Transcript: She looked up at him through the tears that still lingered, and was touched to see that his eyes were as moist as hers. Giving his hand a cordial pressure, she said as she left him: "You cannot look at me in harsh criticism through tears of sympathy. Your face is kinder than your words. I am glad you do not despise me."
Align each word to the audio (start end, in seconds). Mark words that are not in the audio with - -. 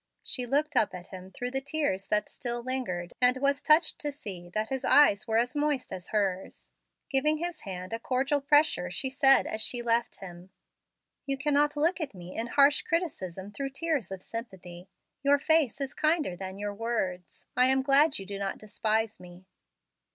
She 0.23 0.47
looked 0.47 0.75
up 0.75 0.95
at 0.95 1.09
him 1.09 1.29
through 1.29 1.51
the 1.51 1.61
tears 1.61 2.07
that 2.07 2.27
still 2.27 2.63
lingered, 2.63 3.13
and 3.21 3.37
was 3.37 3.61
touched 3.61 3.99
to 3.99 4.11
see 4.11 4.49
that 4.49 4.69
his 4.69 4.83
eyes 4.83 5.27
were 5.27 5.37
as 5.37 5.55
moist 5.55 5.93
as 5.93 6.07
hers. 6.07 6.71
Giving 7.07 7.37
his 7.37 7.61
hand 7.61 7.93
a 7.93 7.99
cordial 7.99 8.41
pressure, 8.41 8.89
she 8.89 9.11
said 9.11 9.45
as 9.45 9.61
she 9.61 9.83
left 9.83 10.15
him: 10.15 10.49
"You 11.27 11.37
cannot 11.37 11.77
look 11.77 12.01
at 12.01 12.15
me 12.15 12.35
in 12.35 12.47
harsh 12.47 12.81
criticism 12.81 13.51
through 13.51 13.69
tears 13.69 14.11
of 14.11 14.23
sympathy. 14.23 14.89
Your 15.21 15.37
face 15.37 15.79
is 15.79 15.93
kinder 15.93 16.35
than 16.35 16.57
your 16.57 16.73
words. 16.73 17.45
I 17.55 17.67
am 17.67 17.83
glad 17.83 18.17
you 18.17 18.25
do 18.25 18.39
not 18.39 18.57
despise 18.57 19.19
me." 19.19 19.45